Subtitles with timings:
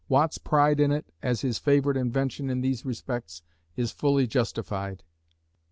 [0.09, 3.43] Watt's pride in it as his favorite invention in these respects
[3.75, 5.03] is fully justified.